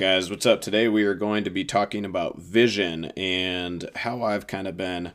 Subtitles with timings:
[0.00, 0.62] guys, what's up?
[0.62, 5.12] Today we are going to be talking about vision and how I've kind of been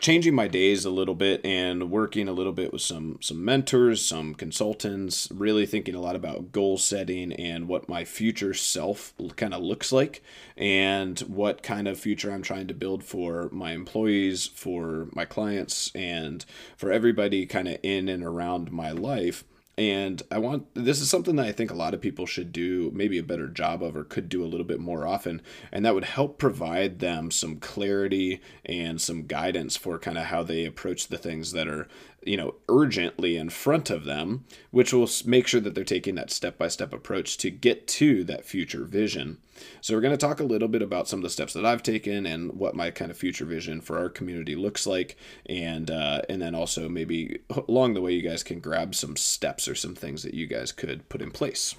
[0.00, 4.04] changing my days a little bit and working a little bit with some some mentors,
[4.04, 9.54] some consultants, really thinking a lot about goal setting and what my future self kind
[9.54, 10.24] of looks like
[10.56, 15.92] and what kind of future I'm trying to build for my employees, for my clients
[15.94, 16.44] and
[16.76, 19.44] for everybody kind of in and around my life
[19.78, 22.90] and I want this is something that I think a lot of people should do
[22.92, 25.94] maybe a better job of or could do a little bit more often and that
[25.94, 31.06] would help provide them some clarity and some guidance for kind of how they approach
[31.06, 31.86] the things that are
[32.22, 36.30] you know urgently in front of them which will make sure that they're taking that
[36.30, 39.38] step-by-step approach to get to that future vision.
[39.80, 41.82] So we're going to talk a little bit about some of the steps that i've
[41.82, 45.16] taken and what my kind of future vision for our community looks like.
[45.46, 49.68] And uh, and then also maybe along the way you guys can grab some steps
[49.68, 51.74] or some things that you guys could put in place.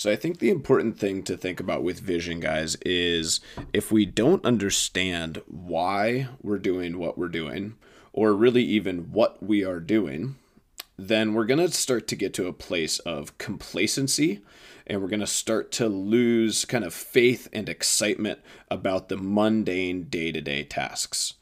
[0.00, 3.40] So I think the important thing to think about with vision, guys, is
[3.74, 7.74] if we don't understand why we're doing what we're doing,
[8.20, 10.36] or really even what we are doing,
[10.98, 14.42] then we're going to start to get to a place of complacency
[14.86, 18.38] and we're going to start to lose kind of faith and excitement
[18.70, 21.32] about the mundane day to day tasks.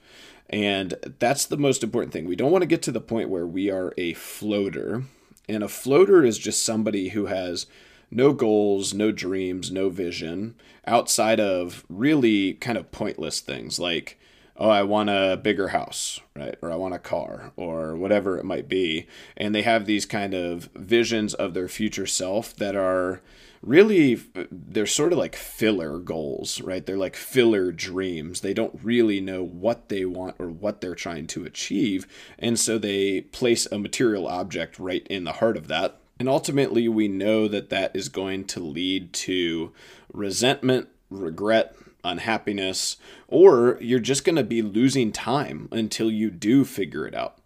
[0.49, 2.27] And that's the most important thing.
[2.27, 5.03] We don't want to get to the point where we are a floater.
[5.49, 7.67] And a floater is just somebody who has
[8.09, 10.55] no goals, no dreams, no vision
[10.87, 14.17] outside of really kind of pointless things like
[14.59, 16.57] oh, I want a bigger house, right?
[16.61, 19.07] Or I want a car, or whatever it might be.
[19.37, 23.23] And they have these kind of visions of their future self that are
[23.63, 24.21] really,
[24.51, 26.85] they're sort of like filler goals, right?
[26.85, 28.41] They're like filler dreams.
[28.41, 32.07] They don't really know what they want or what they're trying to achieve.
[32.39, 36.01] And so they place a material object right in the heart of that.
[36.21, 39.73] And ultimately, we know that that is going to lead to
[40.13, 47.07] resentment, regret, unhappiness, or you're just going to be losing time until you do figure
[47.07, 47.39] it out.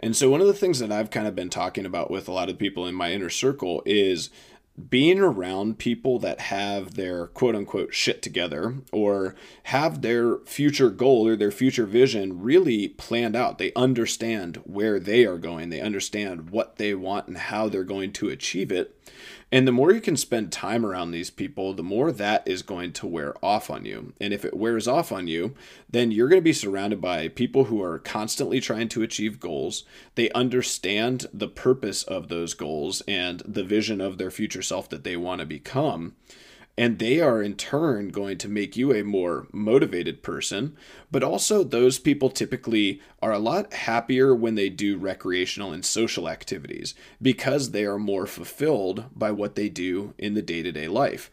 [0.00, 2.32] And so, one of the things that I've kind of been talking about with a
[2.32, 4.30] lot of people in my inner circle is
[4.90, 11.26] being around people that have their quote unquote shit together or have their future goal
[11.26, 13.58] or their future vision really planned out.
[13.58, 18.12] They understand where they are going, they understand what they want and how they're going
[18.14, 18.97] to achieve it.
[19.50, 22.92] And the more you can spend time around these people, the more that is going
[22.94, 24.12] to wear off on you.
[24.20, 25.54] And if it wears off on you,
[25.88, 29.84] then you're going to be surrounded by people who are constantly trying to achieve goals.
[30.16, 35.04] They understand the purpose of those goals and the vision of their future self that
[35.04, 36.14] they want to become
[36.78, 40.76] and they are in turn going to make you a more motivated person
[41.10, 46.28] but also those people typically are a lot happier when they do recreational and social
[46.28, 51.30] activities because they are more fulfilled by what they do in the day-to-day life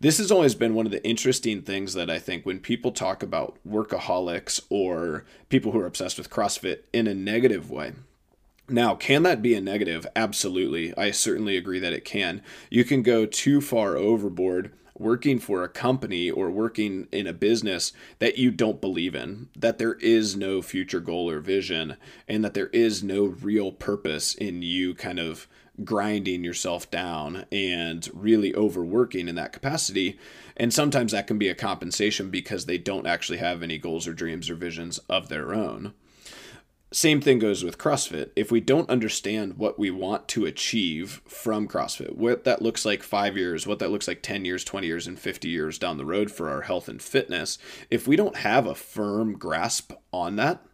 [0.00, 3.22] this has always been one of the interesting things that i think when people talk
[3.22, 7.92] about workaholics or people who are obsessed with crossfit in a negative way
[8.70, 10.06] now, can that be a negative?
[10.14, 10.94] Absolutely.
[10.94, 12.42] I certainly agree that it can.
[12.68, 17.92] You can go too far overboard working for a company or working in a business
[18.18, 22.54] that you don't believe in, that there is no future goal or vision, and that
[22.54, 25.46] there is no real purpose in you kind of
[25.84, 30.18] grinding yourself down and really overworking in that capacity.
[30.56, 34.12] And sometimes that can be a compensation because they don't actually have any goals or
[34.12, 35.94] dreams or visions of their own
[36.90, 38.30] same thing goes with CrossFit.
[38.34, 43.02] If we don't understand what we want to achieve from CrossFit, what that looks like
[43.02, 46.06] five years, what that looks like 10 years, 20 years, and 50 years down the
[46.06, 47.58] road for our health and fitness,
[47.90, 50.64] if we don't have a firm grasp on that,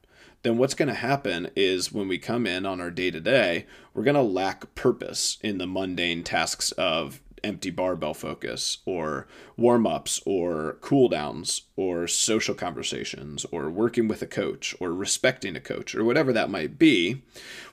[0.44, 3.66] then what's going to happen is when we come in on our day to day,
[3.92, 9.86] we're going to lack purpose in the mundane tasks of empty barbell focus or warm
[9.86, 15.60] ups or cool downs or social conversations or working with a coach or respecting a
[15.60, 17.22] coach or whatever that might be,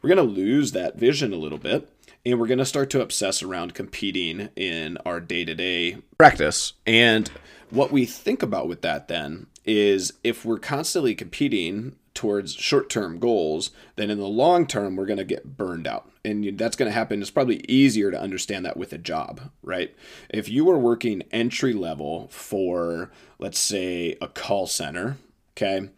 [0.01, 1.89] we're going to lose that vision a little bit
[2.25, 6.73] and we're going to start to obsess around competing in our day to day practice.
[6.85, 7.29] And
[7.69, 13.19] what we think about with that then is if we're constantly competing towards short term
[13.19, 16.09] goals, then in the long term, we're going to get burned out.
[16.23, 17.21] And that's going to happen.
[17.21, 19.95] It's probably easier to understand that with a job, right?
[20.29, 25.17] If you were working entry level for, let's say, a call center,
[25.57, 25.89] okay,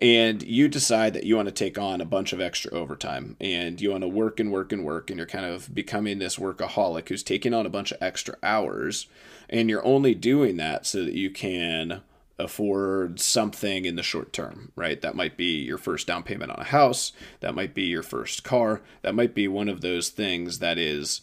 [0.00, 3.80] and you decide that you want to take on a bunch of extra overtime and
[3.80, 7.08] you want to work and work and work, and you're kind of becoming this workaholic
[7.08, 9.06] who's taking on a bunch of extra hours,
[9.48, 12.02] and you're only doing that so that you can
[12.38, 15.00] afford something in the short term, right?
[15.00, 18.44] That might be your first down payment on a house, that might be your first
[18.44, 21.20] car, that might be one of those things that is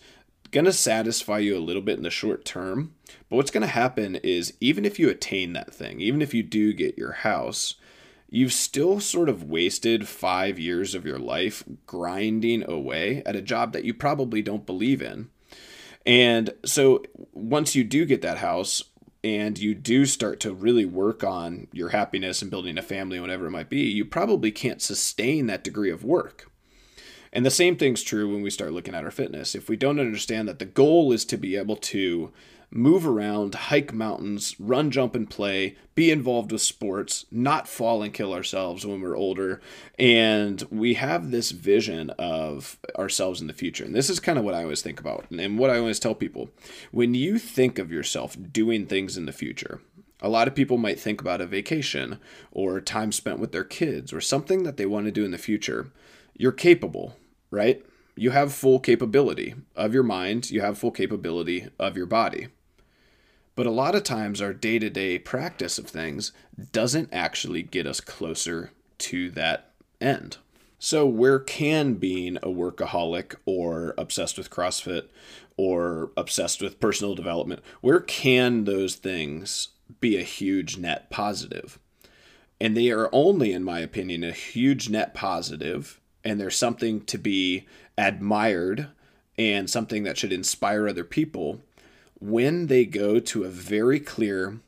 [0.51, 2.93] going to satisfy you a little bit in the short term.
[3.29, 6.43] But what's going to happen is even if you attain that thing, even if you
[6.43, 7.75] do get your house,
[8.29, 13.73] you've still sort of wasted five years of your life grinding away at a job
[13.73, 15.29] that you probably don't believe in.
[16.05, 17.03] And so
[17.33, 18.83] once you do get that house,
[19.23, 23.47] and you do start to really work on your happiness and building a family, whatever
[23.47, 26.49] it might be, you probably can't sustain that degree of work.
[27.31, 29.53] And the same thing's true when we start looking at our fitness.
[29.53, 32.31] If we don't understand that the goal is to be able to
[32.71, 38.13] move around, hike mountains, run, jump, and play, be involved with sports, not fall and
[38.13, 39.59] kill ourselves when we're older.
[39.97, 43.83] And we have this vision of ourselves in the future.
[43.83, 46.15] And this is kind of what I always think about and what I always tell
[46.15, 46.49] people.
[46.91, 49.81] When you think of yourself doing things in the future,
[50.21, 52.19] a lot of people might think about a vacation
[52.51, 55.37] or time spent with their kids or something that they want to do in the
[55.37, 55.91] future.
[56.35, 57.17] You're capable,
[57.51, 57.83] right?
[58.15, 62.49] You have full capability of your mind, you have full capability of your body.
[63.59, 66.31] But a lot of times, our day to day practice of things
[66.71, 70.37] doesn't actually get us closer to that end.
[70.79, 75.09] So, where can being a workaholic or obsessed with CrossFit
[75.57, 79.67] or obsessed with personal development, where can those things
[79.99, 81.79] be a huge net positive?
[82.61, 87.17] And they are only, in my opinion, a huge net positive, and there's something to
[87.17, 87.67] be
[87.97, 88.87] admired
[89.37, 91.61] and something that should inspire other people
[92.19, 94.59] when they go to a very clear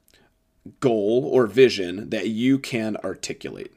[0.80, 3.74] goal or vision that you can articulate.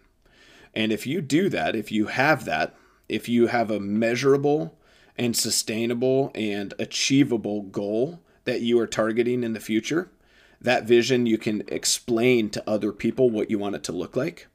[0.75, 2.75] And if you do that, if you have that,
[3.09, 4.79] if you have a measurable
[5.17, 10.11] and sustainable and achievable goal that you are targeting in the future,
[10.61, 14.49] that vision you can explain to other people what you want it to look like,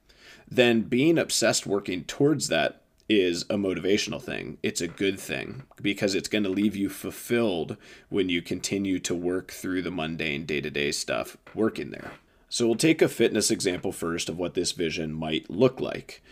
[0.50, 2.79] then being obsessed working towards that
[3.10, 4.60] is a motivational thing.
[4.62, 7.76] It's a good thing because it's going to leave you fulfilled
[8.10, 12.12] when you continue to work through the mundane day to day stuff working there.
[12.48, 16.24] So, we'll take a fitness example first of what this vision might look like.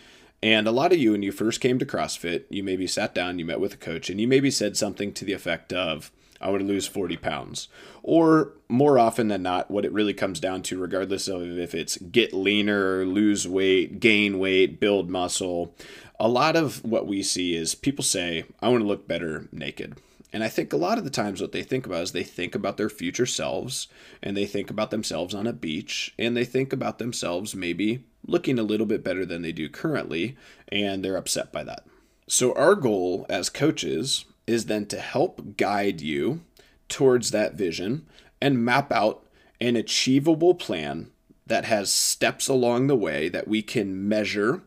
[0.41, 3.39] And a lot of you, when you first came to CrossFit, you maybe sat down,
[3.39, 6.49] you met with a coach, and you maybe said something to the effect of, I
[6.49, 7.67] want to lose 40 pounds.
[8.03, 11.97] Or more often than not, what it really comes down to, regardless of if it's
[11.97, 15.73] get leaner, lose weight, gain weight, build muscle,
[16.19, 19.97] a lot of what we see is people say, I want to look better naked.
[20.33, 22.53] And I think a lot of the times what they think about is they think
[22.53, 23.87] about their future selves
[24.21, 28.59] and they think about themselves on a beach and they think about themselves maybe looking
[28.59, 30.35] a little bit better than they do currently
[30.67, 31.85] and they're upset by that.
[32.27, 36.41] So, our goal as coaches is then to help guide you
[36.89, 38.05] towards that vision
[38.41, 39.25] and map out
[39.61, 41.09] an achievable plan
[41.45, 44.61] that has steps along the way that we can measure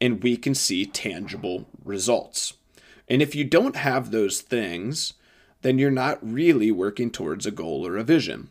[0.00, 2.54] and we can see tangible results.
[3.08, 5.14] And if you don't have those things,
[5.62, 8.50] then you're not really working towards a goal or a vision.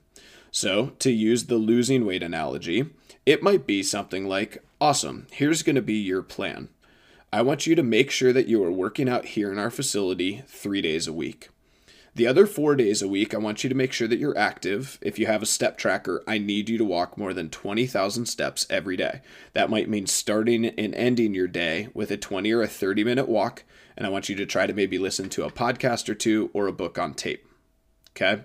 [0.51, 2.90] So, to use the losing weight analogy,
[3.25, 6.69] it might be something like awesome, here's going to be your plan.
[7.31, 10.44] I want you to make sure that you are working out here in our facility
[10.48, 11.50] three days a week.
[12.15, 14.97] The other four days a week, I want you to make sure that you're active.
[15.01, 18.65] If you have a step tracker, I need you to walk more than 20,000 steps
[18.69, 19.21] every day.
[19.53, 23.30] That might mean starting and ending your day with a 20 or a 30 minute
[23.30, 23.63] walk.
[23.95, 26.68] And I want you to try to maybe listen to a podcast or two or
[26.68, 27.45] a book on tape.
[28.11, 28.44] Okay?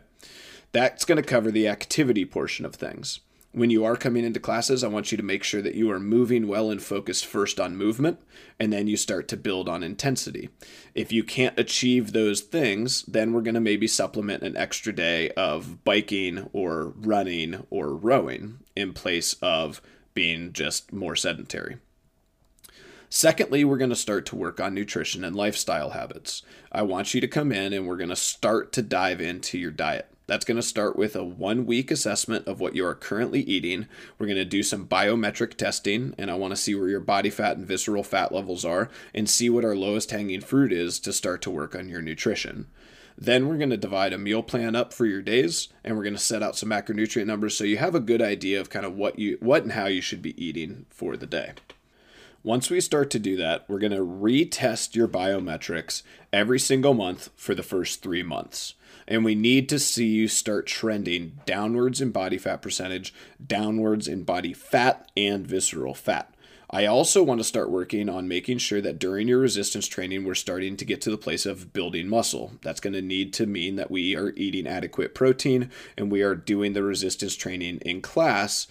[0.73, 3.21] That's going to cover the activity portion of things
[3.54, 6.00] when you are coming into classes, I want you to make sure that you are
[6.00, 8.20] moving well and focused first on movement,
[8.58, 10.50] and then you start to build on intensity.
[10.92, 15.30] If you can't achieve those things, then we're going to maybe supplement an extra day
[15.30, 19.80] of biking or running or rowing in place of
[20.14, 21.76] being just more sedentary.
[23.08, 26.42] Secondly, we're going to start to work on nutrition and lifestyle habits.
[26.73, 29.70] I want you to come in and we're going to start to dive into your
[29.70, 30.08] diet.
[30.26, 33.87] That's going to start with a one week assessment of what you are currently eating.
[34.19, 37.28] We're going to do some biometric testing, and I want to see where your body
[37.28, 41.12] fat and visceral fat levels are and see what our lowest hanging fruit is to
[41.12, 42.69] start to work on your nutrition.
[43.19, 46.16] Then we're going to divide a meal plan up for your days and we're going
[46.16, 48.97] to set out some macronutrient numbers so you have a good idea of kind of
[48.97, 51.52] what you what and how you should be eating for the day.
[52.43, 56.02] Once we start to do that, we're going to retest your biometrics
[56.33, 58.75] every single month for the first 3 months
[59.06, 64.25] and we need to see you start trending downwards in body fat percentage, downwards in
[64.25, 66.34] body fat and visceral fat.
[66.70, 70.34] I also want to start working on making sure that during your resistance training, we're
[70.34, 72.54] starting to get to the place of building muscle.
[72.62, 76.34] That's going to need to mean that we are eating adequate protein and we are
[76.34, 78.66] doing the resistance training in class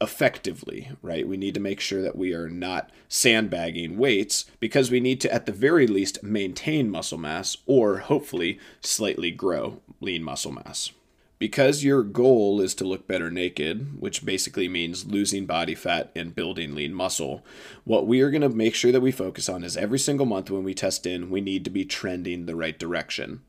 [0.00, 1.26] effectively, right?
[1.26, 5.32] We need to make sure that we are not sandbagging weights because we need to,
[5.32, 10.92] at the very least, maintain muscle mass or hopefully slightly grow lean muscle mass.
[11.38, 16.34] Because your goal is to look better naked, which basically means losing body fat and
[16.34, 17.44] building lean muscle,
[17.84, 20.50] what we are going to make sure that we focus on is every single month
[20.50, 23.42] when we test in, we need to be trending the right direction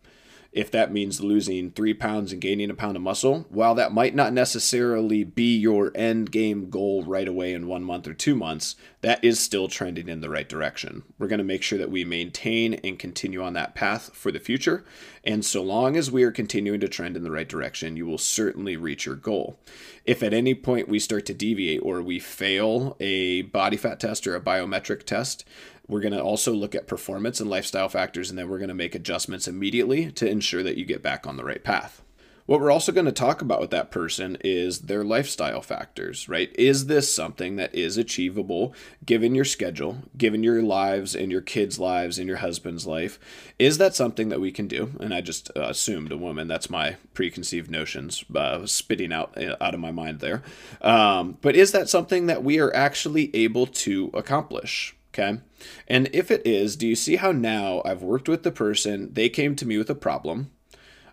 [0.51, 4.15] if that means losing three pounds and gaining a pound of muscle, while that might
[4.15, 8.75] not necessarily be your end game goal right away in one month or two months,
[9.01, 11.03] that is still trending in the right direction.
[11.19, 14.39] We're going to make sure that we maintain and continue on that path for the
[14.39, 14.83] future.
[15.23, 18.17] And so long as we are continuing to trend in the right direction, you will
[18.17, 19.59] certainly reach your goal.
[20.05, 24.25] If at any point we start to deviate or we fail a body fat test
[24.25, 25.45] or a biometric test,
[25.87, 28.73] we're going to also look at performance and lifestyle factors, and then we're going to
[28.73, 32.01] make adjustments immediately to ensure that you get back on the right path.
[32.47, 36.49] What we're also going to talk about with that person is their lifestyle factors, right?
[36.57, 38.73] Is this something that is achievable
[39.05, 43.19] given your schedule, given your lives and your kids' lives and your husband's life?
[43.59, 44.91] Is that something that we can do?
[45.01, 46.47] And I just uh, assumed a woman.
[46.47, 50.41] That's my preconceived notions uh, spitting out uh, out of my mind there.
[50.81, 54.96] Um, but is that something that we are actually able to accomplish?
[55.17, 55.39] Okay.
[55.87, 59.13] And if it is, do you see how now I've worked with the person?
[59.13, 60.51] They came to me with a problem.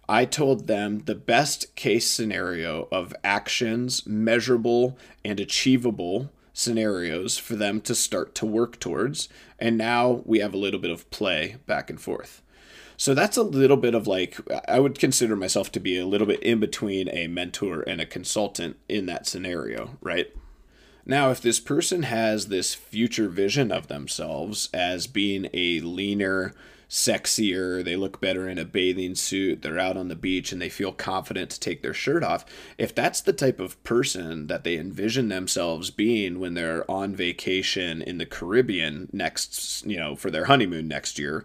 [0.07, 7.81] I told them the best case scenario of actions, measurable and achievable scenarios for them
[7.81, 9.31] to start to work towards.
[9.59, 12.43] And now we have a little bit of play back and forth.
[12.99, 16.27] So that's a little bit of like, I would consider myself to be a little
[16.27, 20.33] bit in between a mentor and a consultant in that scenario, right?
[21.07, 26.55] Now, if this person has this future vision of themselves as being a leaner,
[26.89, 30.69] sexier, they look better in a bathing suit, they're out on the beach and they
[30.69, 32.45] feel confident to take their shirt off,
[32.79, 38.01] if that's the type of person that they envision themselves being when they're on vacation
[38.01, 41.45] in the Caribbean next, you know, for their honeymoon next year,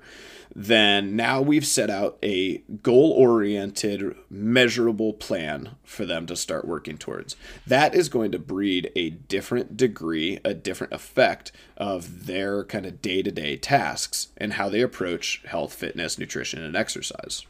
[0.55, 6.97] then now we've set out a goal oriented, measurable plan for them to start working
[6.97, 7.35] towards.
[7.67, 13.01] That is going to breed a different degree, a different effect of their kind of
[13.01, 17.45] day to day tasks and how they approach health, fitness, nutrition, and exercise.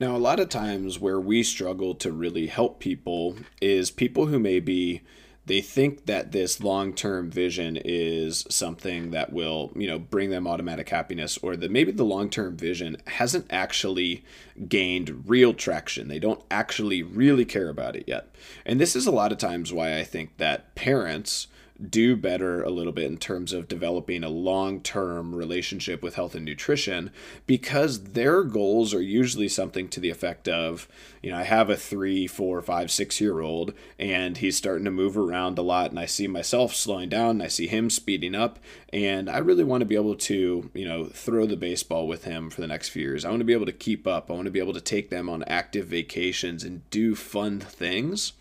[0.00, 4.38] Now, a lot of times where we struggle to really help people is people who
[4.38, 5.02] may be
[5.46, 10.88] they think that this long-term vision is something that will you know bring them automatic
[10.88, 14.24] happiness or that maybe the long-term vision hasn't actually
[14.68, 16.08] gained real traction.
[16.08, 18.34] They don't actually really care about it yet.
[18.64, 21.46] And this is a lot of times why i think that parents
[21.88, 26.34] do better a little bit in terms of developing a long term relationship with health
[26.34, 27.10] and nutrition
[27.46, 30.88] because their goals are usually something to the effect of,
[31.22, 34.90] you know, I have a three, four, five, six year old and he's starting to
[34.90, 38.34] move around a lot and I see myself slowing down and I see him speeding
[38.34, 38.58] up
[38.92, 42.50] and I really want to be able to, you know, throw the baseball with him
[42.50, 43.24] for the next few years.
[43.24, 44.30] I want to be able to keep up.
[44.30, 48.32] I want to be able to take them on active vacations and do fun things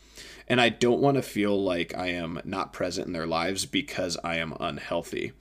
[0.49, 4.17] and I don't want to feel like I am not present in their lives because
[4.23, 5.33] I am unhealthy.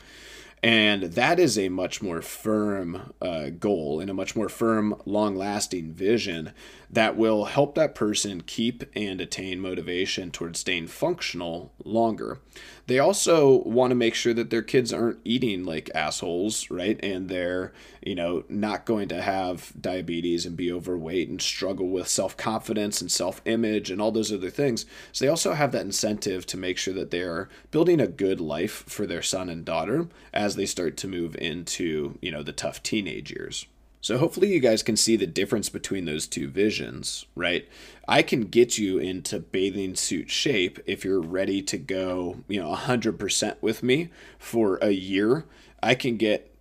[0.63, 5.37] And that is a much more firm uh, goal and a much more firm, long
[5.37, 6.53] lasting vision
[6.91, 12.39] that will help that person keep and attain motivation towards staying functional longer.
[12.87, 16.99] They also want to make sure that their kids aren't eating like assholes, right?
[17.03, 22.09] And they're, you know, not going to have diabetes and be overweight and struggle with
[22.09, 24.87] self confidence and self image and all those other things.
[25.13, 28.85] So they also have that incentive to make sure that they're building a good life
[28.87, 32.83] for their son and daughter as they start to move into, you know, the tough
[32.83, 33.67] teenage years.
[34.01, 37.69] So hopefully you guys can see the difference between those two visions, right?
[38.07, 42.75] I can get you into bathing suit shape if you're ready to go, you know,
[42.75, 45.47] 100% with me for a year.
[45.83, 46.55] I can get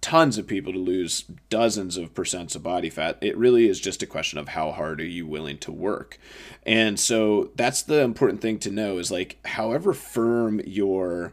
[0.00, 3.18] tons of people to lose dozens of percents of body fat.
[3.20, 6.18] It really is just a question of how hard are you willing to work.
[6.64, 11.32] And so that's the important thing to know is like however firm your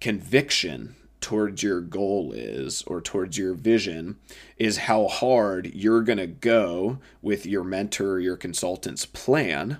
[0.00, 4.16] conviction towards your goal is or towards your vision
[4.58, 9.78] is how hard you're going to go with your mentor or your consultant's plan.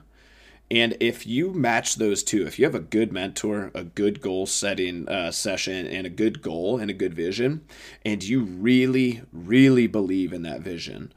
[0.70, 4.46] And if you match those two, if you have a good mentor, a good goal
[4.46, 7.66] setting uh, session, and a good goal and a good vision,
[8.06, 11.12] and you really, really believe in that vision,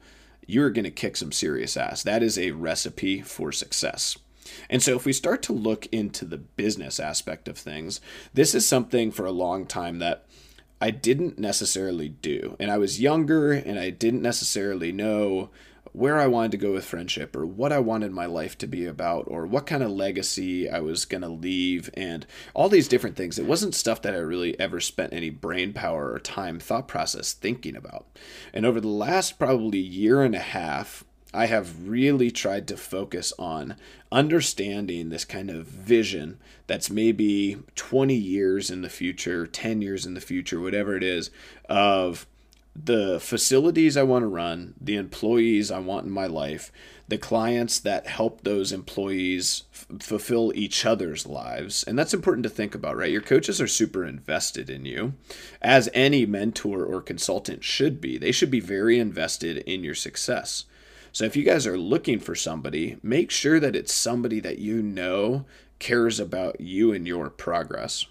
[0.46, 2.02] you're going to kick some serious ass.
[2.02, 4.18] That is a recipe for success.
[4.68, 8.00] And so, if we start to look into the business aspect of things,
[8.34, 10.26] this is something for a long time that
[10.80, 12.56] I didn't necessarily do.
[12.60, 15.50] And I was younger and I didn't necessarily know
[15.96, 18.84] where I wanted to go with friendship or what I wanted my life to be
[18.84, 23.16] about or what kind of legacy I was going to leave and all these different
[23.16, 23.38] things.
[23.38, 27.32] It wasn't stuff that I really ever spent any brain power or time thought process
[27.32, 28.06] thinking about.
[28.52, 31.02] And over the last probably year and a half,
[31.36, 33.76] I have really tried to focus on
[34.10, 40.14] understanding this kind of vision that's maybe 20 years in the future, 10 years in
[40.14, 41.30] the future, whatever it is,
[41.68, 42.26] of
[42.74, 46.72] the facilities I want to run, the employees I want in my life,
[47.08, 51.84] the clients that help those employees f- fulfill each other's lives.
[51.84, 53.12] And that's important to think about, right?
[53.12, 55.14] Your coaches are super invested in you,
[55.62, 58.18] as any mentor or consultant should be.
[58.18, 60.64] They should be very invested in your success.
[61.16, 64.82] So if you guys are looking for somebody, make sure that it's somebody that you
[64.82, 65.46] know
[65.78, 68.04] cares about you and your progress.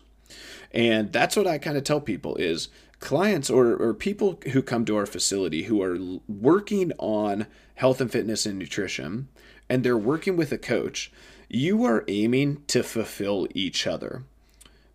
[0.72, 2.70] And that's what I kind of tell people is
[3.00, 7.46] clients or, or people who come to our facility who are working on
[7.76, 9.28] health and fitness and nutrition
[9.70, 11.12] and they're working with a coach,
[11.48, 14.24] you are aiming to fulfill each other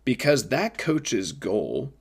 [0.03, 1.93] because that coach's goal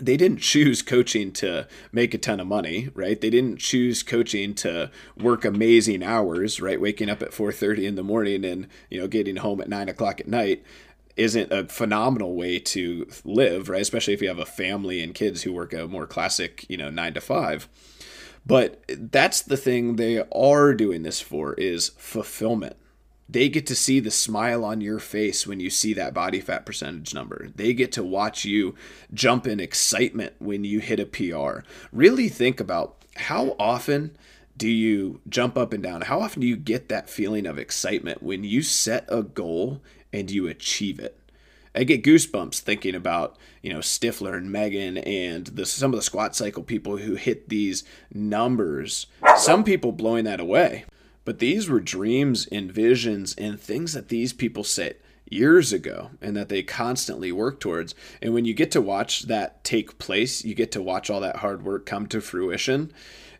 [0.00, 3.20] they didn't choose coaching to make a ton of money right?
[3.20, 6.80] They didn't choose coaching to work amazing hours right?
[6.80, 10.20] Waking up at 4.30 in the morning and you know getting home at 9 o'clock
[10.20, 10.64] at night
[11.16, 13.82] isn't a phenomenal way to live right?
[13.82, 16.90] Especially if you have a family and kids who work a more classic you know
[16.90, 17.68] 9 to 5
[18.46, 22.76] but that's the thing they are doing this for is fulfillment
[23.30, 26.66] they get to see the smile on your face when you see that body fat
[26.66, 27.48] percentage number.
[27.54, 28.74] They get to watch you
[29.14, 31.64] jump in excitement when you hit a PR.
[31.92, 34.16] Really think about how often
[34.56, 36.02] do you jump up and down?
[36.02, 39.80] How often do you get that feeling of excitement when you set a goal
[40.12, 41.16] and you achieve it?
[41.72, 46.02] I get goosebumps thinking about you know Stifler and Megan and the some of the
[46.02, 49.06] squat cycle people who hit these numbers.
[49.36, 50.84] Some people blowing that away.
[51.30, 56.36] But these were dreams and visions and things that these people set years ago and
[56.36, 57.94] that they constantly work towards.
[58.20, 61.36] And when you get to watch that take place, you get to watch all that
[61.36, 62.92] hard work come to fruition.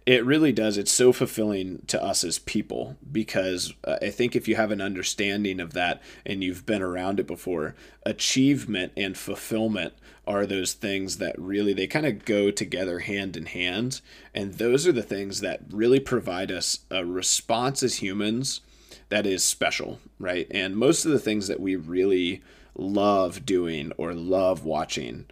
[0.06, 0.78] It really does.
[0.78, 4.80] It's so fulfilling to us as people because uh, I think if you have an
[4.80, 9.92] understanding of that and you've been around it before, achievement and fulfillment
[10.26, 14.00] are those things that really they kind of go together hand in hand.
[14.34, 18.62] And those are the things that really provide us a response as humans
[19.10, 20.46] that is special right?
[20.50, 22.42] And most of the things that we really
[22.76, 25.26] love doing or love watching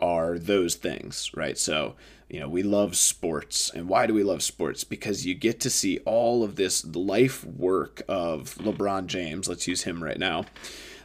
[0.00, 1.58] are those things right?
[1.58, 1.94] So
[2.28, 5.70] you know we love sports and why do we love sports because you get to
[5.70, 10.44] see all of this life work of LeBron James let's use him right now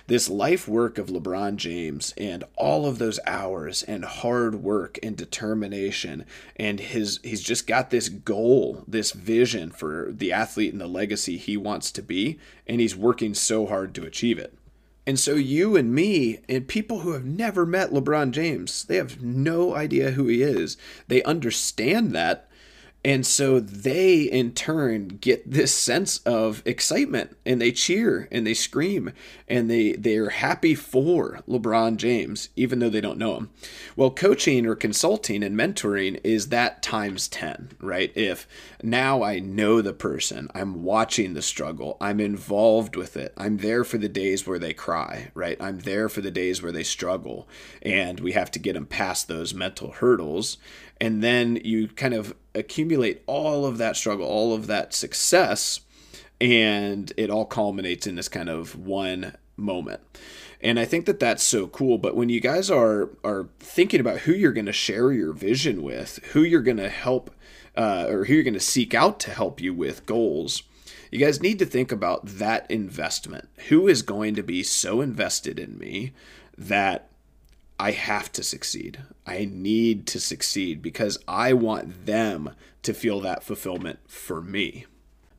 [0.09, 5.15] this life work of LeBron James and all of those hours and hard work and
[5.15, 10.87] determination and his he's just got this goal, this vision for the athlete and the
[10.87, 14.55] legacy he wants to be and he's working so hard to achieve it.
[15.09, 19.23] And so you and me and people who have never met LeBron James, they have
[19.23, 20.77] no idea who he is.
[21.07, 22.47] They understand that
[23.03, 28.53] and so they, in turn, get this sense of excitement and they cheer and they
[28.53, 29.13] scream
[29.47, 33.49] and they, they're happy for LeBron James, even though they don't know him.
[33.95, 38.11] Well, coaching or consulting and mentoring is that times 10, right?
[38.15, 38.45] If
[38.83, 43.85] now I know the person, I'm watching the struggle, I'm involved with it, I'm there
[43.85, 45.57] for the days where they cry, right?
[45.61, 47.47] I'm there for the days where they struggle,
[47.81, 50.57] and we have to get them past those mental hurdles
[51.01, 55.81] and then you kind of accumulate all of that struggle, all of that success,
[56.41, 60.01] and it all culminates in this kind of one moment.
[60.61, 61.97] And I think that that's so cool.
[61.97, 65.83] But when you guys are are thinking about who you're going to share your vision
[65.83, 67.31] with, who you're going to help,
[67.77, 70.63] uh, or who you're going to seek out to help you with goals,
[71.11, 73.47] you guys need to think about that investment.
[73.69, 76.13] Who is going to be so invested in me
[76.57, 77.08] that
[77.79, 78.99] I have to succeed.
[79.25, 82.51] I need to succeed because I want them
[82.83, 84.85] to feel that fulfillment for me.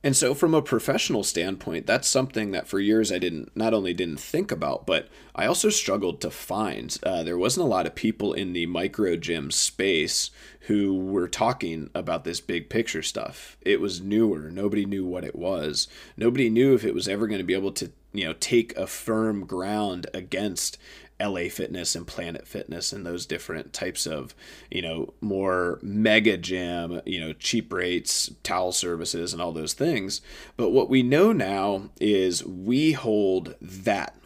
[0.03, 3.92] And so, from a professional standpoint, that's something that for years I didn't not only
[3.92, 6.96] didn't think about, but I also struggled to find.
[7.03, 11.90] Uh, there wasn't a lot of people in the micro gym space who were talking
[11.94, 13.59] about this big picture stuff.
[13.61, 14.50] It was newer.
[14.50, 15.87] Nobody knew what it was.
[16.16, 18.87] Nobody knew if it was ever going to be able to, you know, take a
[18.87, 20.79] firm ground against
[21.20, 24.35] LA Fitness and Planet Fitness and those different types of,
[24.70, 30.20] you know, more mega gym, you know, cheap rates, towel services, and all those things.
[30.56, 34.16] But what we know now is we hold that.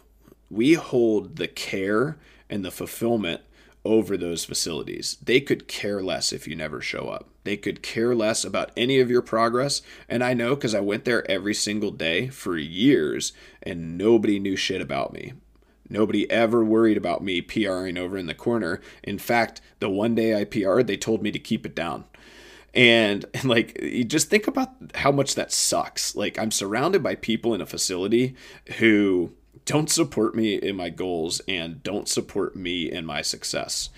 [0.49, 2.17] We hold the care
[2.49, 3.41] and the fulfillment
[3.83, 5.17] over those facilities.
[5.23, 7.29] They could care less if you never show up.
[7.43, 9.83] They could care less about any of your progress.
[10.09, 14.55] And I know because I went there every single day for years and nobody knew
[14.55, 15.33] shit about me.
[15.89, 18.81] Nobody ever worried about me PRing over in the corner.
[19.03, 22.05] In fact, the one day I PR'd, they told me to keep it down.
[22.73, 26.15] And, and like, you just think about how much that sucks.
[26.15, 28.35] Like, I'm surrounded by people in a facility
[28.77, 29.33] who
[29.65, 33.89] don't support me in my goals and don't support me in my success.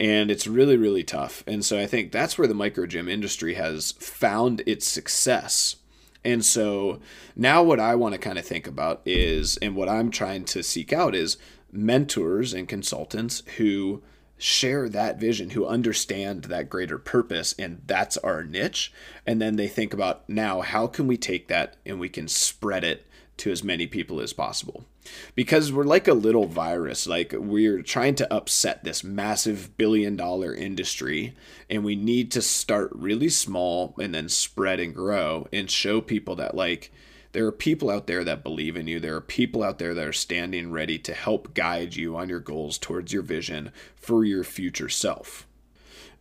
[0.00, 1.44] And it's really, really tough.
[1.46, 5.76] And so I think that's where the micro gym industry has found its success.
[6.24, 7.00] And so
[7.36, 10.62] now what I want to kind of think about is, and what I'm trying to
[10.62, 11.36] seek out is
[11.70, 14.02] mentors and consultants who
[14.36, 18.92] share that vision, who understand that greater purpose, and that's our niche.
[19.26, 22.84] And then they think about now, how can we take that and we can spread
[22.84, 23.06] it
[23.38, 24.86] to as many people as possible?
[25.34, 30.54] Because we're like a little virus, like we're trying to upset this massive billion dollar
[30.54, 31.34] industry,
[31.68, 36.36] and we need to start really small and then spread and grow and show people
[36.36, 36.90] that, like,
[37.32, 39.00] there are people out there that believe in you.
[39.00, 42.38] There are people out there that are standing ready to help guide you on your
[42.38, 45.44] goals towards your vision for your future self.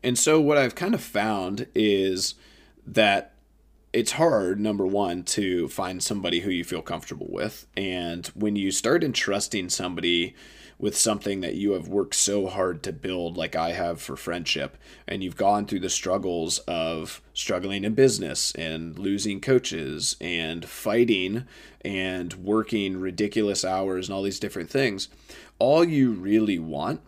[0.02, 2.34] And so, what I've kind of found is
[2.86, 3.33] that
[3.94, 7.68] it's hard, number one, to find somebody who you feel comfortable with.
[7.78, 10.36] And when you start entrusting somebody
[10.80, 14.78] with something that you have worked so hard to build, like I have for friendship,
[15.08, 21.46] and you've gone through the struggles of struggling in business and losing coaches and fighting
[21.86, 25.08] and working ridiculous hours and all these different things,
[25.60, 27.00] all you really want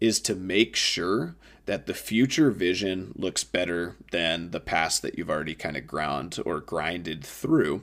[0.00, 1.34] is to make sure
[1.66, 6.38] that the future vision looks better than the past that you've already kind of ground
[6.44, 7.82] or grinded through.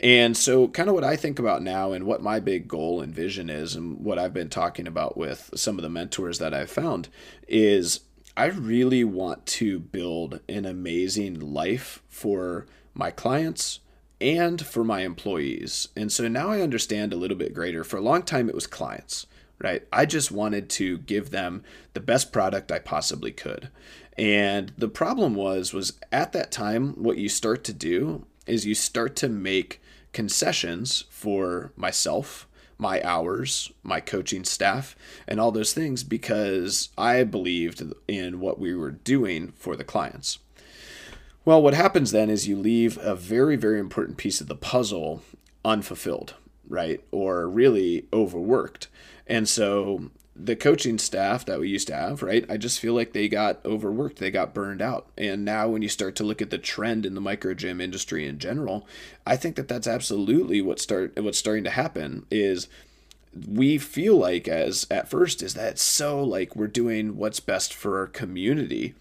[0.00, 3.14] And so, kind of what I think about now and what my big goal and
[3.14, 6.70] vision is, and what I've been talking about with some of the mentors that I've
[6.70, 7.08] found
[7.48, 8.00] is
[8.36, 13.80] I really want to build an amazing life for my clients
[14.20, 15.88] and for my employees.
[15.96, 17.82] And so now I understand a little bit greater.
[17.82, 19.26] For a long time, it was clients
[19.58, 19.82] right?
[19.92, 23.70] I just wanted to give them the best product I possibly could.
[24.16, 28.74] And the problem was was at that time what you start to do is you
[28.74, 29.80] start to make
[30.12, 37.82] concessions for myself, my hours, my coaching staff, and all those things because I believed
[38.06, 40.38] in what we were doing for the clients.
[41.44, 45.22] Well, what happens then is you leave a very, very important piece of the puzzle
[45.64, 46.34] unfulfilled,
[46.68, 47.02] right?
[47.10, 48.88] Or really overworked.
[49.28, 52.44] And so the coaching staff that we used to have, right?
[52.48, 55.08] I just feel like they got overworked, they got burned out.
[55.18, 58.26] And now when you start to look at the trend in the micro gym industry
[58.26, 58.86] in general,
[59.26, 62.68] I think that that's absolutely what start what's starting to happen is
[63.46, 67.98] we feel like as at first is that so like we're doing what's best for
[67.98, 68.94] our community.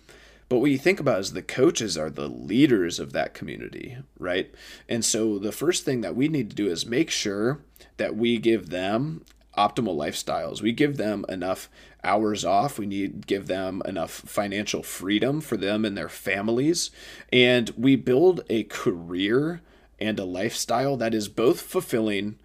[0.49, 4.53] But what you think about is the coaches are the leaders of that community, right?
[4.87, 7.59] And so the first thing that we need to do is make sure
[7.97, 9.25] that we give them
[9.57, 10.61] optimal lifestyles.
[10.61, 11.69] We give them enough
[12.03, 12.79] hours off.
[12.79, 16.91] We need give them enough financial freedom for them and their families.
[17.33, 19.61] And we build a career
[19.99, 22.37] and a lifestyle that is both fulfilling,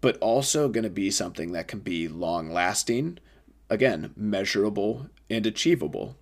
[0.00, 3.18] but also going to be something that can be long lasting,
[3.68, 6.16] again, measurable and achievable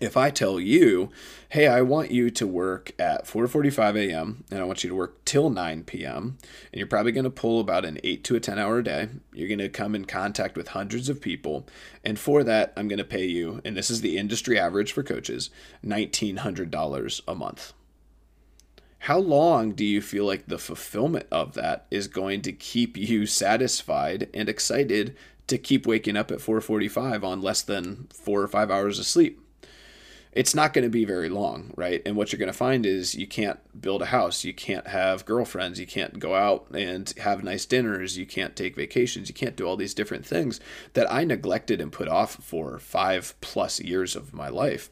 [0.00, 1.10] if I tell you,
[1.48, 4.44] hey, I want you to work at 4:45 a.m.
[4.50, 6.38] and I want you to work till 9 p.m.
[6.72, 9.08] and you're probably going to pull about an 8 to a 10 hour day.
[9.32, 11.66] You're going to come in contact with hundreds of people,
[12.04, 15.02] and for that, I'm going to pay you, and this is the industry average for
[15.02, 15.50] coaches,
[15.84, 17.72] $1900 a month.
[19.00, 23.26] How long do you feel like the fulfillment of that is going to keep you
[23.26, 25.14] satisfied and excited
[25.46, 29.43] to keep waking up at 4:45 on less than 4 or 5 hours of sleep?
[30.34, 32.02] It's not going to be very long, right?
[32.04, 35.24] And what you're going to find is you can't build a house, you can't have
[35.24, 39.54] girlfriends, you can't go out and have nice dinners, you can't take vacations, you can't
[39.54, 40.58] do all these different things
[40.94, 44.90] that I neglected and put off for five plus years of my life.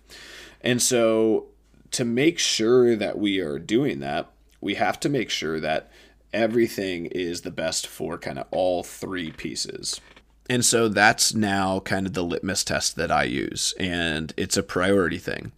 [0.60, 1.48] And so,
[1.90, 5.90] to make sure that we are doing that, we have to make sure that
[6.32, 10.00] everything is the best for kind of all three pieces.
[10.50, 14.62] And so that's now kind of the litmus test that I use, and it's a
[14.62, 15.52] priority thing.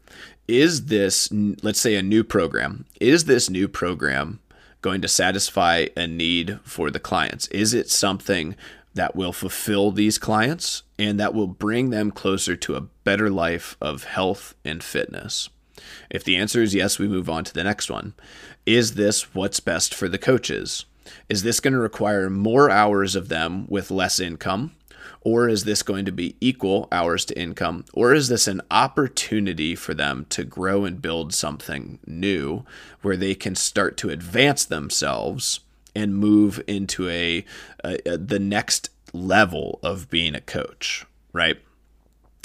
[0.47, 2.85] Is this, let's say, a new program?
[3.01, 4.41] Is this new program
[4.83, 7.47] going to satisfy a need for the clients?
[7.49, 8.55] Is it something
[8.93, 13.77] that will fulfill these clients and that will bring them closer to a better life
[13.81, 15.49] of health and fitness?
[16.11, 18.13] If the answer is yes, we move on to the next one.
[18.67, 20.85] Is this what's best for the coaches?
[21.35, 24.71] Is this going to require more hours of them with less income?
[25.23, 27.87] Or is this going to be equal hours to income?
[27.93, 32.65] Or is this an opportunity for them to grow and build something new
[33.03, 35.59] where they can start to advance themselves
[35.93, 37.45] and move into a,
[37.83, 41.59] a, a the next level of being a coach, right?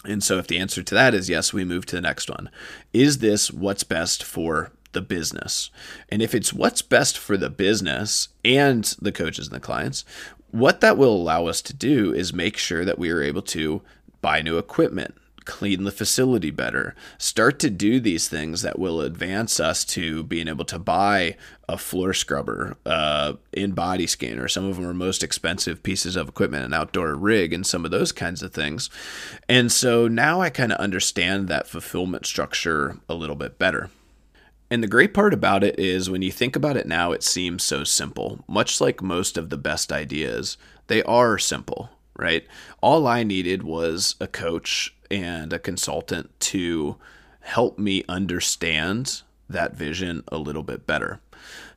[0.03, 2.49] And so if the answer to that is yes, we move to the next one.
[2.91, 5.69] Is this what's best for the business?
[6.09, 10.05] And if it's what's best for the business and the coaches and the clients,
[10.51, 13.81] what that will allow us to do is make sure that we are able to
[14.21, 19.59] buy new equipment, clean the facility better, start to do these things that will advance
[19.59, 21.35] us to being able to buy
[21.67, 24.47] a floor scrubber, uh, InBody scanner.
[24.47, 27.91] Some of them are most expensive pieces of equipment, an outdoor rig, and some of
[27.91, 28.89] those kinds of things.
[29.47, 33.89] And so now I kind of understand that fulfillment structure a little bit better.
[34.71, 37.63] And the great part about it is when you think about it now, it seems
[37.63, 38.43] so simple.
[38.47, 42.45] Much like most of the best ideas, they are simple, right?
[42.81, 46.97] All I needed was a coach and a consultant to
[47.41, 51.19] help me understand that vision a little bit better.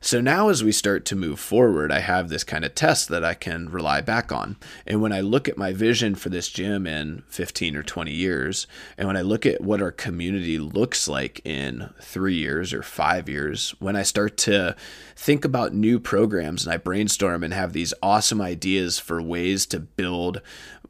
[0.05, 3.23] So now, as we start to move forward, I have this kind of test that
[3.23, 4.57] I can rely back on.
[4.85, 8.67] And when I look at my vision for this gym in 15 or 20 years,
[8.97, 13.29] and when I look at what our community looks like in three years or five
[13.29, 14.75] years, when I start to
[15.15, 19.79] think about new programs and I brainstorm and have these awesome ideas for ways to
[19.79, 20.41] build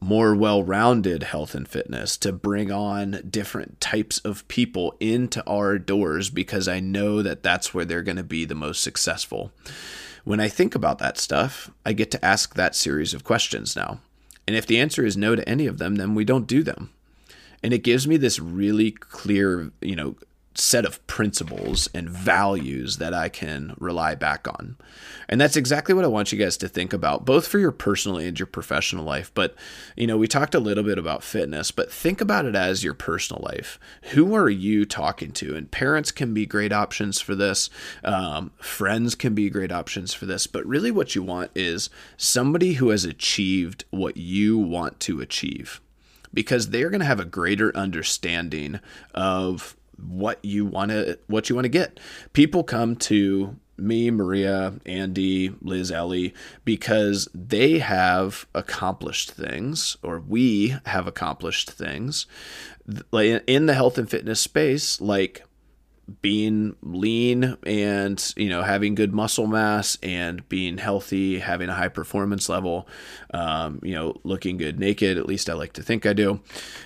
[0.03, 5.79] more well rounded health and fitness, to bring on different types of people into our
[5.79, 9.51] doors because I know that that's where they're going to be the most successful.
[10.23, 13.99] When I think about that stuff, I get to ask that series of questions now.
[14.47, 16.91] And if the answer is no to any of them, then we don't do them.
[17.61, 20.15] And it gives me this really clear, you know,
[20.55, 24.77] set of principles and values that I can rely back on.
[25.27, 28.17] And that's exactly what I want you guys to think about, both for your personal
[28.17, 29.31] and your professional life.
[29.33, 29.55] But,
[29.95, 32.93] you know, we talked a little bit about fitness, but think about it as your
[32.93, 33.79] personal life.
[34.11, 35.55] Who are you talking to?
[35.55, 37.69] And parents can be great options for this,
[38.03, 40.45] um, friends can be great options for this.
[40.45, 45.81] But really, what you want is somebody who has achieved what you want to achieve
[46.33, 48.79] because they're going to have a greater understanding
[49.13, 49.75] of
[50.07, 51.99] what you want to what you want to get.
[52.33, 60.75] People come to me, Maria, Andy, Liz, Ellie, because they have accomplished things, or we
[60.85, 62.27] have accomplished things
[63.11, 65.43] in the health and fitness space, like
[66.21, 71.87] being lean and you know having good muscle mass and being healthy having a high
[71.87, 72.87] performance level
[73.33, 76.39] um, you know looking good naked at least i like to think i do.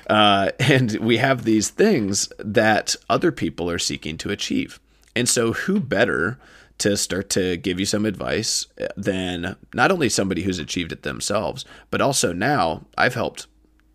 [0.09, 4.79] Uh, and we have these things that other people are seeking to achieve.
[5.15, 6.37] And so who better
[6.79, 11.65] to start to give you some advice than not only somebody who's achieved it themselves
[11.89, 13.47] but also now i've helped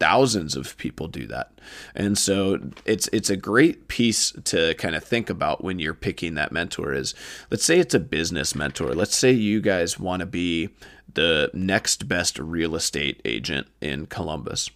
[0.03, 1.53] thousands of people do that.
[1.95, 6.35] And so it's it's a great piece to kind of think about when you're picking
[6.35, 7.15] that mentor is
[7.53, 8.95] let's say it's a business mentor.
[8.95, 10.71] Let's say you guys want to be
[11.15, 14.71] the next best real estate agent in Columbus.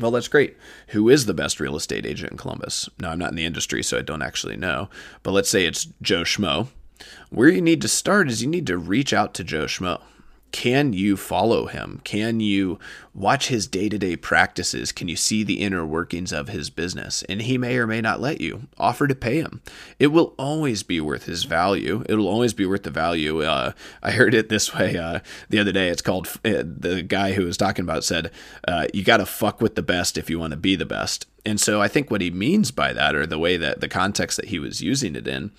[0.00, 0.56] Well, that's great.
[0.88, 2.88] Who is the best real estate agent in Columbus?
[2.98, 4.88] Now, I'm not in the industry, so I don't actually know.
[5.22, 6.66] But let's say it's Joe Schmo.
[7.30, 10.00] Where you need to start is you need to reach out to Joe Schmo
[10.52, 12.00] can you follow him?
[12.04, 12.78] Can you
[13.14, 14.92] watch his day to day practices?
[14.92, 17.22] Can you see the inner workings of his business?
[17.24, 18.68] And he may or may not let you.
[18.78, 19.62] Offer to pay him.
[19.98, 22.04] It will always be worth his value.
[22.08, 23.42] It'll always be worth the value.
[23.42, 25.88] Uh, I heard it this way uh, the other day.
[25.88, 28.30] It's called uh, the guy who was talking about said,
[28.68, 31.26] uh, You got to fuck with the best if you want to be the best.
[31.44, 34.36] And so I think what he means by that, or the way that the context
[34.36, 35.50] that he was using it in,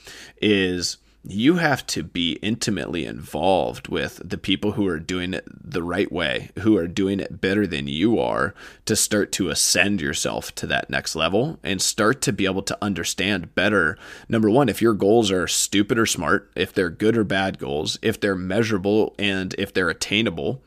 [0.41, 5.81] is you have to be intimately involved with the people who are doing it the
[5.81, 8.53] right way, who are doing it better than you are,
[8.86, 12.77] to start to ascend yourself to that next level and start to be able to
[12.81, 13.97] understand better.
[14.27, 17.97] Number one, if your goals are stupid or smart, if they're good or bad goals,
[18.01, 20.62] if they're measurable and if they're attainable.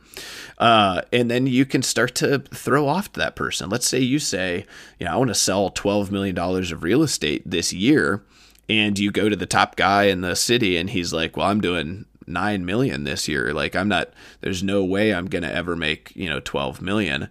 [0.57, 3.69] Uh, and then you can start to throw off that person.
[3.69, 4.65] Let's say you say,
[4.97, 8.23] you know, I want to sell $12 million of real estate this year
[8.69, 11.61] and you go to the top guy in the city and he's like, "Well, I'm
[11.61, 13.53] doing 9 million this year.
[13.53, 14.09] Like I'm not
[14.41, 17.29] there's no way I'm going to ever make, you know, 12 million."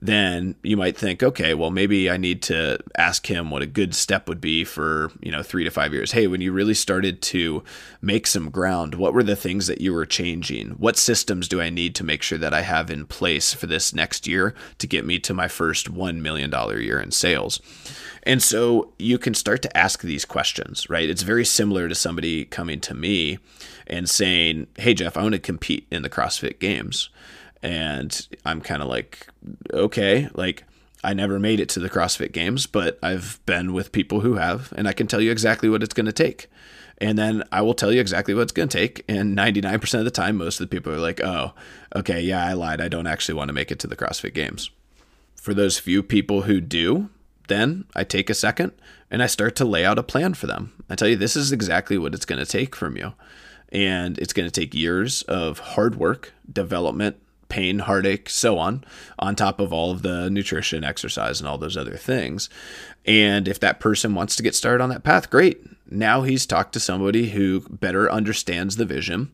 [0.00, 3.94] Then you might think, "Okay, well maybe I need to ask him what a good
[3.94, 6.12] step would be for, you know, 3 to 5 years.
[6.12, 7.64] Hey, when you really started to
[8.00, 10.70] make some ground, what were the things that you were changing?
[10.78, 13.92] What systems do I need to make sure that I have in place for this
[13.92, 17.60] next year to get me to my first 1 million dollar year in sales?"
[18.22, 21.08] And so you can start to ask these questions, right?
[21.08, 23.38] It's very similar to somebody coming to me
[23.86, 27.08] and saying, Hey, Jeff, I want to compete in the CrossFit Games.
[27.62, 29.26] And I'm kind of like,
[29.72, 30.64] okay, like
[31.02, 34.72] I never made it to the CrossFit games, but I've been with people who have,
[34.76, 36.48] and I can tell you exactly what it's going to take.
[37.00, 39.04] And then I will tell you exactly what it's going to take.
[39.08, 41.52] And 99% of the time, most of the people are like, oh,
[41.94, 42.80] okay, yeah, I lied.
[42.80, 44.70] I don't actually want to make it to the CrossFit games.
[45.36, 47.10] For those few people who do,
[47.46, 48.72] then I take a second
[49.10, 50.72] and I start to lay out a plan for them.
[50.90, 53.12] I tell you, this is exactly what it's going to take from you.
[53.70, 57.16] And it's going to take years of hard work, development,
[57.48, 58.84] pain, heartache, so on,
[59.18, 62.48] on top of all of the nutrition, exercise, and all those other things.
[63.06, 65.64] And if that person wants to get started on that path, great.
[65.90, 69.32] Now he's talked to somebody who better understands the vision.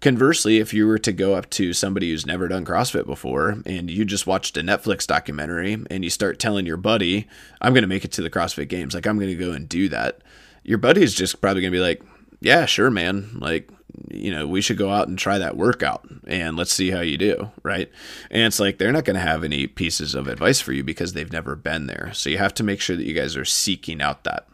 [0.00, 3.88] Conversely, if you were to go up to somebody who's never done CrossFit before and
[3.88, 7.28] you just watched a Netflix documentary and you start telling your buddy,
[7.60, 9.68] I'm going to make it to the CrossFit games, like I'm going to go and
[9.68, 10.22] do that,
[10.64, 12.02] your buddy is just probably going to be like,
[12.40, 13.30] yeah, sure, man.
[13.38, 13.70] Like,
[14.10, 17.18] you know, we should go out and try that workout and let's see how you
[17.18, 17.90] do, right?
[18.30, 21.12] And it's like they're not going to have any pieces of advice for you because
[21.12, 22.10] they've never been there.
[22.12, 24.46] So you have to make sure that you guys are seeking out that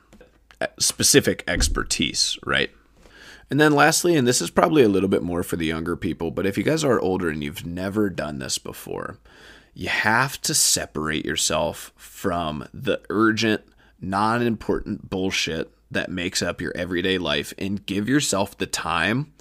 [0.61, 2.71] uh, specific expertise, right?
[3.51, 6.31] And then lastly, and this is probably a little bit more for the younger people,
[6.31, 9.19] but if you guys are older and you've never done this before,
[9.73, 13.63] you have to separate yourself from the urgent,
[14.01, 19.33] non important bullshit that makes up your everyday life and give yourself the time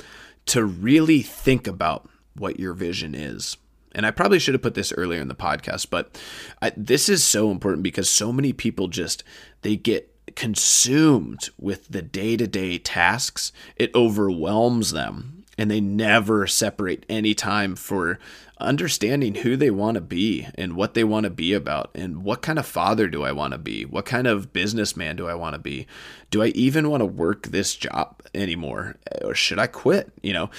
[0.46, 3.58] to really think about what your vision is.
[3.94, 6.22] And I probably should have put this earlier in the podcast, but
[6.62, 9.24] I, this is so important because so many people just
[9.62, 13.52] they get consumed with the day-to-day tasks.
[13.76, 18.20] It overwhelms them and they never separate any time for
[18.60, 22.42] understanding who they want to be and what they want to be about and what
[22.42, 23.86] kind of father do I want to be?
[23.86, 25.88] What kind of businessman do I want to be?
[26.32, 30.12] Do I even want to work this job anymore or should I quit?
[30.22, 30.50] You know,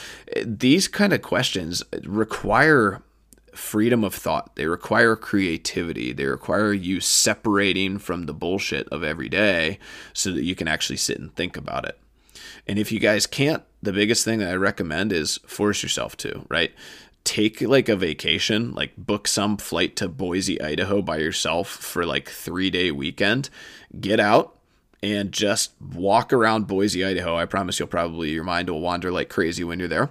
[0.44, 3.02] these kind of questions require
[3.52, 4.54] freedom of thought.
[4.54, 6.12] They require creativity.
[6.12, 9.78] They require you separating from the bullshit of every day
[10.12, 11.98] so that you can actually sit and think about it.
[12.68, 16.44] And if you guys can't, the biggest thing that I recommend is force yourself to,
[16.48, 16.72] right?
[17.28, 22.24] take like a vacation, like book some flight to Boise, Idaho by yourself for like
[22.24, 23.50] 3-day weekend.
[24.00, 24.56] Get out
[25.02, 27.36] and just walk around Boise, Idaho.
[27.36, 30.08] I promise you'll probably your mind will wander like crazy when you're there.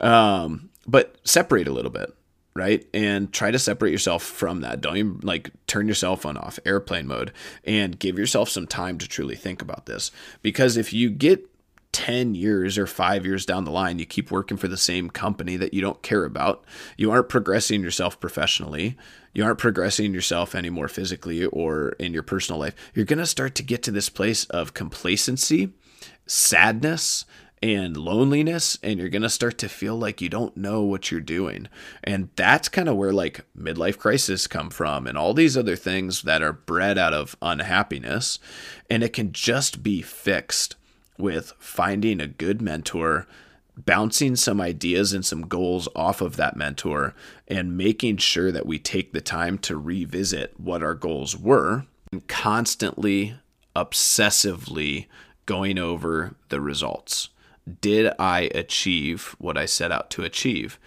[0.00, 2.12] Um, but separate a little bit
[2.54, 2.86] right?
[2.94, 4.80] And try to separate yourself from that.
[4.80, 7.30] Don't even like turn your cell phone off, airplane mode,
[7.64, 10.10] and give yourself some time to truly think about this.
[10.40, 11.46] Because if you get
[11.96, 15.56] 10 years or five years down the line, you keep working for the same company
[15.56, 16.62] that you don't care about.
[16.98, 18.98] You aren't progressing yourself professionally.
[19.32, 22.74] You aren't progressing yourself anymore physically or in your personal life.
[22.92, 25.72] You're going to start to get to this place of complacency,
[26.26, 27.24] sadness,
[27.62, 31.22] and loneliness and you're going to start to feel like you don't know what you're
[31.22, 31.66] doing
[32.04, 36.20] and that's kind of where like midlife crisis come from and all these other things
[36.20, 38.38] that are bred out of unhappiness
[38.90, 40.76] and it can just be fixed
[41.18, 43.26] with finding a good mentor,
[43.76, 47.14] bouncing some ideas and some goals off of that mentor,
[47.46, 52.26] and making sure that we take the time to revisit what our goals were, and
[52.26, 53.36] constantly,
[53.74, 55.06] obsessively
[55.44, 57.28] going over the results.
[57.80, 60.78] Did I achieve what I set out to achieve?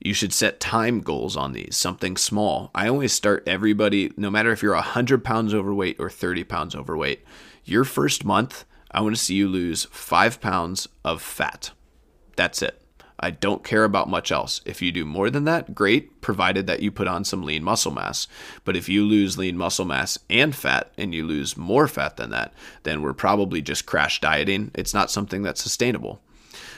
[0.00, 2.70] You should set time goals on these, something small.
[2.74, 7.24] I always start everybody, no matter if you're 100 pounds overweight or 30 pounds overweight,
[7.64, 8.64] your first month,
[8.96, 11.72] I want to see you lose five pounds of fat.
[12.34, 12.80] That's it.
[13.20, 14.62] I don't care about much else.
[14.64, 17.92] If you do more than that, great, provided that you put on some lean muscle
[17.92, 18.26] mass.
[18.64, 22.30] But if you lose lean muscle mass and fat and you lose more fat than
[22.30, 22.54] that,
[22.84, 24.70] then we're probably just crash dieting.
[24.74, 26.22] It's not something that's sustainable.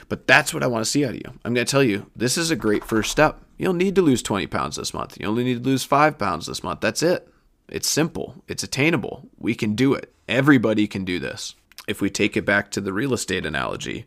[0.09, 1.39] But that's what I want to see out of you.
[1.45, 3.41] I'm going to tell you, this is a great first step.
[3.57, 5.17] You'll need to lose 20 pounds this month.
[5.17, 6.81] You only need to lose five pounds this month.
[6.81, 7.29] That's it.
[7.69, 9.29] It's simple, it's attainable.
[9.37, 10.13] We can do it.
[10.27, 11.55] Everybody can do this
[11.89, 14.05] if we take it back to the real estate analogy,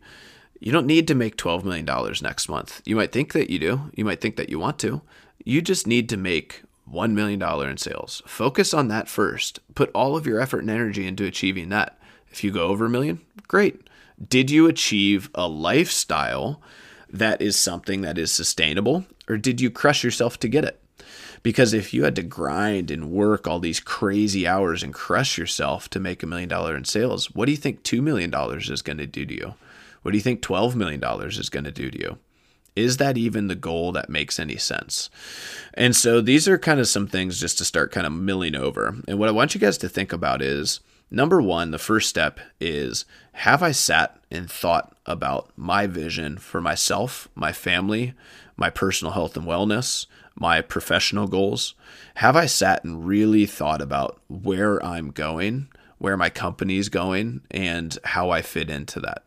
[0.59, 1.85] you don't need to make $12 million
[2.21, 2.81] next month.
[2.85, 3.91] You might think that you do.
[3.93, 5.01] You might think that you want to.
[5.43, 8.21] You just need to make $1 million in sales.
[8.25, 9.59] Focus on that first.
[9.75, 11.99] Put all of your effort and energy into achieving that.
[12.31, 13.19] If you go over a million,
[13.49, 13.81] great.
[14.29, 16.61] Did you achieve a lifestyle
[17.09, 20.79] that is something that is sustainable, or did you crush yourself to get it?
[21.43, 25.89] Because if you had to grind and work all these crazy hours and crush yourself
[25.89, 28.97] to make a million dollar in sales, what do you think $2 million is going
[28.97, 29.53] to do to you?
[30.01, 32.17] What do you think $12 million is going to do to you?
[32.75, 35.09] Is that even the goal that makes any sense?
[35.73, 38.95] And so these are kind of some things just to start kind of milling over.
[39.07, 40.79] And what I want you guys to think about is
[41.11, 46.61] number one, the first step is have I sat and thought about my vision for
[46.61, 48.13] myself, my family,
[48.57, 51.75] my personal health and wellness, my professional goals?
[52.15, 57.97] Have I sat and really thought about where I'm going, where my company's going, and
[58.03, 59.23] how I fit into that?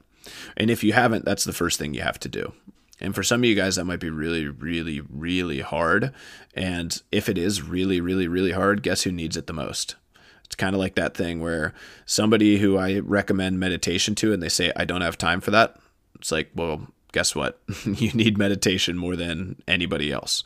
[0.56, 2.52] And if you haven't, that's the first thing you have to do.
[3.00, 6.12] And for some of you guys, that might be really, really, really hard.
[6.54, 9.96] And if it is really, really, really hard, guess who needs it the most?
[10.44, 11.74] It's kind of like that thing where
[12.06, 15.76] somebody who I recommend meditation to and they say, I don't have time for that.
[16.14, 16.86] It's like, well,
[17.16, 17.58] guess what?
[17.86, 20.44] you need meditation more than anybody else.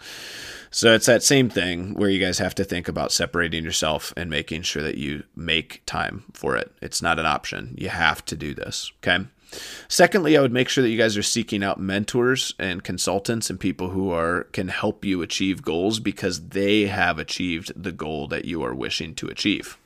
[0.70, 4.30] So it's that same thing where you guys have to think about separating yourself and
[4.30, 6.72] making sure that you make time for it.
[6.80, 7.74] It's not an option.
[7.76, 8.92] You have to do this.
[8.98, 9.26] Okay.
[9.88, 13.58] Secondly, I would make sure that you guys are seeking out mentors and consultants and
[13.58, 18.44] people who are can help you achieve goals because they have achieved the goal that
[18.44, 19.76] you are wishing to achieve.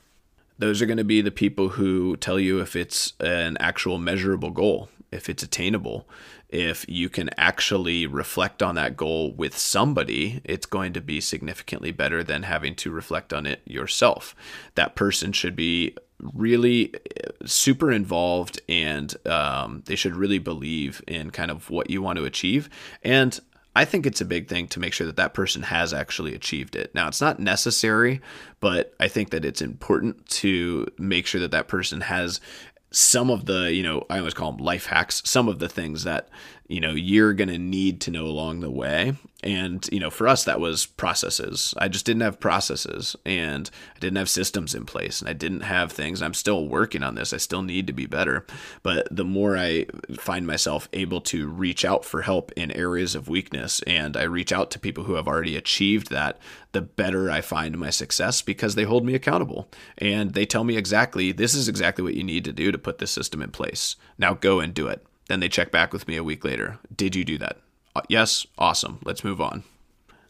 [0.59, 4.51] Those are going to be the people who tell you if it's an actual measurable
[4.51, 6.07] goal, if it's attainable,
[6.55, 11.91] if you can actually reflect on that goal with somebody, it's going to be significantly
[11.91, 14.37] better than having to reflect on it yourself.
[14.77, 21.33] That person should be really uh, super involved and um, they should really believe in
[21.33, 22.71] kind of what you want to achieve.
[23.03, 23.39] And
[23.75, 26.77] I think it's a big thing to make sure that that person has actually achieved
[26.77, 26.95] it.
[26.95, 28.21] Now, it's not necessary,
[28.61, 32.41] but I think that it's important to make sure that that person has
[32.95, 36.05] some of the, you know, I always call them life hacks, some of the things
[36.05, 36.29] that
[36.67, 39.15] you know you're going to need to know along the way.
[39.43, 41.75] And you know for us that was processes.
[41.77, 45.61] I just didn't have processes and i didn't have systems in place and i didn't
[45.61, 46.23] have things.
[46.23, 47.35] I'm still working on this.
[47.35, 48.47] I still need to be better.
[48.83, 49.87] But the more i
[50.19, 54.53] find myself able to reach out for help in areas of weakness and i reach
[54.53, 56.39] out to people who have already achieved that
[56.73, 59.69] the better i find my success because they hold me accountable.
[59.99, 62.99] And they tell me exactly this is exactly what you need to do to put
[62.99, 63.97] this system in place.
[64.17, 66.79] Now go and do it then they check back with me a week later.
[66.95, 67.59] Did you do that?
[67.97, 68.47] Uh, yes.
[68.59, 68.99] Awesome.
[69.05, 69.65] Let's move on.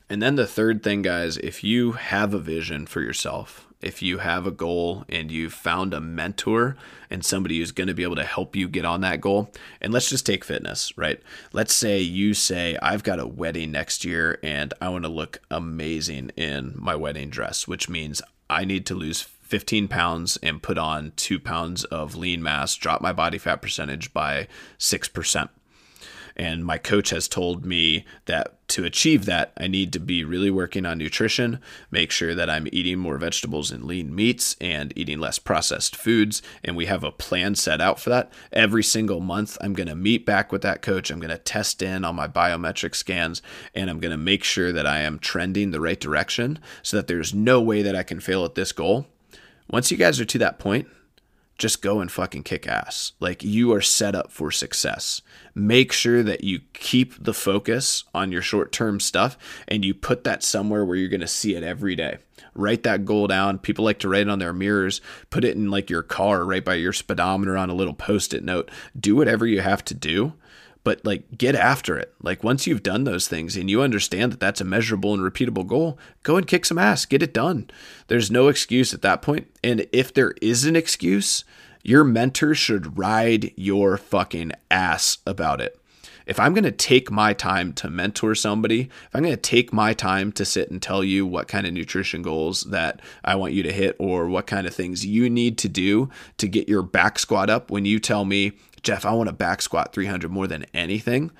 [0.08, 4.18] And then the third thing, guys, if you have a vision for yourself, if you
[4.18, 6.76] have a goal and you've found a mentor
[7.10, 9.92] and somebody who's going to be able to help you get on that goal, and
[9.92, 11.20] let's just take fitness, right?
[11.52, 15.40] Let's say you say, I've got a wedding next year and I want to look
[15.50, 20.78] amazing in my wedding dress, which means I need to lose 15 pounds and put
[20.78, 25.48] on two pounds of lean mass, drop my body fat percentage by 6%.
[26.36, 30.50] And my coach has told me that to achieve that, I need to be really
[30.50, 31.60] working on nutrition,
[31.92, 36.42] make sure that I'm eating more vegetables and lean meats and eating less processed foods.
[36.64, 38.32] And we have a plan set out for that.
[38.52, 41.10] Every single month, I'm going to meet back with that coach.
[41.10, 43.40] I'm going to test in on my biometric scans
[43.74, 47.06] and I'm going to make sure that I am trending the right direction so that
[47.06, 49.06] there's no way that I can fail at this goal
[49.70, 50.88] once you guys are to that point,
[51.56, 53.12] just go and fucking kick ass.
[53.20, 55.22] Like you are set up for success.
[55.54, 59.38] Make sure that you keep the focus on your short term stuff
[59.68, 62.18] and you put that somewhere where you're going to see it every day.
[62.54, 63.58] Write that goal down.
[63.58, 65.00] People like to write it on their mirrors,
[65.30, 68.44] put it in like your car, right by your speedometer on a little post it
[68.44, 68.70] note.
[68.98, 70.34] Do whatever you have to do
[70.84, 72.14] but like get after it.
[72.22, 75.66] Like once you've done those things and you understand that that's a measurable and repeatable
[75.66, 77.70] goal, go and kick some ass, get it done.
[78.06, 79.48] There's no excuse at that point.
[79.64, 81.44] And if there is an excuse,
[81.82, 85.80] your mentor should ride your fucking ass about it.
[86.26, 89.74] If I'm going to take my time to mentor somebody, if I'm going to take
[89.74, 93.52] my time to sit and tell you what kind of nutrition goals that I want
[93.52, 96.08] you to hit or what kind of things you need to do
[96.38, 98.52] to get your back squat up when you tell me,
[98.84, 101.32] Jeff, I want to back squat 300 more than anything,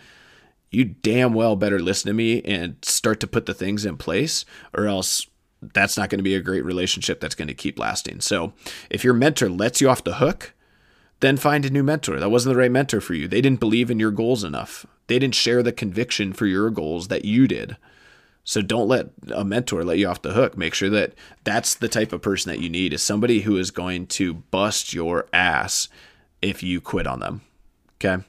[0.71, 4.45] you damn well better listen to me and start to put the things in place,
[4.73, 5.27] or else
[5.73, 8.21] that's not going to be a great relationship that's going to keep lasting.
[8.21, 8.53] So
[8.91, 10.53] if your mentor lets you off the hook,
[11.21, 12.19] then find a new mentor.
[12.19, 13.29] That wasn't the right mentor for you.
[13.29, 14.85] They didn't believe in your goals enough.
[15.07, 17.77] They didn't share the conviction for your goals that you did.
[18.43, 20.59] So don't let a mentor let you off the hook.
[20.59, 21.15] Make sure that
[21.45, 24.93] that's the type of person that you need is somebody who is going to bust
[24.93, 25.89] your ass
[26.45, 27.41] if you quit on them.
[27.97, 28.23] Okay.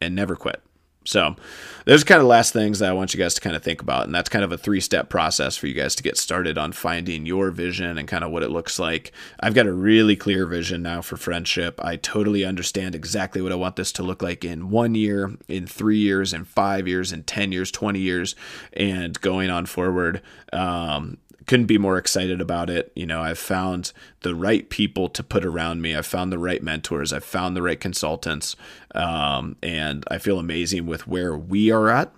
[0.00, 0.62] And never quit.
[1.06, 1.36] So,
[1.84, 3.82] those are kind of last things that I want you guys to kind of think
[3.82, 4.06] about.
[4.06, 6.72] And that's kind of a three step process for you guys to get started on
[6.72, 9.12] finding your vision and kind of what it looks like.
[9.38, 11.78] I've got a really clear vision now for friendship.
[11.84, 15.66] I totally understand exactly what I want this to look like in one year, in
[15.66, 18.34] three years, in five years, in 10 years, 20 years,
[18.72, 20.22] and going on forward.
[20.54, 22.92] Um, couldn't be more excited about it.
[22.94, 25.94] You know, I've found the right people to put around me.
[25.94, 27.12] I've found the right mentors.
[27.12, 28.56] I've found the right consultants.
[28.94, 32.12] Um, and I feel amazing with where we are at.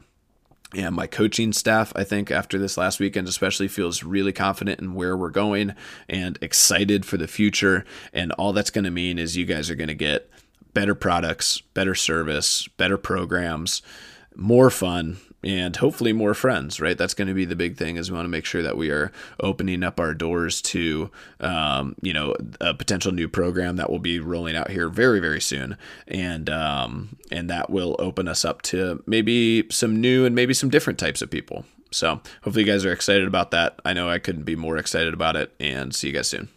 [0.74, 4.94] And my coaching staff, I think, after this last weekend, especially feels really confident in
[4.94, 5.74] where we're going
[6.08, 7.84] and excited for the future.
[8.12, 10.28] And all that's going to mean is you guys are going to get
[10.74, 13.80] better products, better service, better programs,
[14.34, 16.97] more fun, and hopefully more friends, right?
[16.97, 18.91] That's going to be the big thing is we want to make sure that we
[18.91, 21.11] are opening up our doors to,
[21.41, 25.41] um, you know, a potential new program that will be rolling out here very, very
[25.41, 25.76] soon.
[26.09, 30.70] And, um, and that will open us up to maybe some new and maybe some
[30.70, 31.64] different types of people.
[31.93, 33.78] So hopefully you guys are excited about that.
[33.84, 36.49] I know I couldn't be more excited about it and see you guys soon.